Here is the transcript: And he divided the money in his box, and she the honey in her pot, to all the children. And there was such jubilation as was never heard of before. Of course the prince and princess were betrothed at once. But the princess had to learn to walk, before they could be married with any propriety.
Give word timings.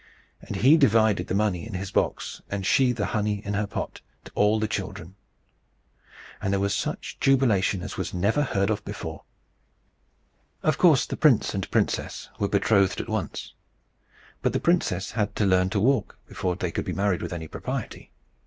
And 0.41 0.55
he 0.55 0.77
divided 0.77 1.27
the 1.27 1.35
money 1.35 1.63
in 1.67 1.75
his 1.75 1.91
box, 1.91 2.41
and 2.49 2.65
she 2.65 2.91
the 2.91 3.05
honey 3.05 3.45
in 3.45 3.53
her 3.53 3.67
pot, 3.67 4.01
to 4.25 4.31
all 4.33 4.59
the 4.59 4.67
children. 4.67 5.13
And 6.41 6.51
there 6.51 6.59
was 6.59 6.73
such 6.73 7.19
jubilation 7.19 7.83
as 7.83 7.97
was 7.97 8.11
never 8.11 8.41
heard 8.41 8.71
of 8.71 8.83
before. 8.83 9.25
Of 10.63 10.79
course 10.79 11.05
the 11.05 11.17
prince 11.17 11.53
and 11.53 11.69
princess 11.69 12.29
were 12.39 12.49
betrothed 12.49 12.99
at 12.99 13.09
once. 13.09 13.53
But 14.41 14.53
the 14.53 14.59
princess 14.59 15.11
had 15.11 15.35
to 15.35 15.45
learn 15.45 15.69
to 15.69 15.79
walk, 15.79 16.17
before 16.27 16.55
they 16.55 16.71
could 16.71 16.85
be 16.85 16.93
married 16.93 17.21
with 17.21 17.31
any 17.31 17.47
propriety. 17.47 18.09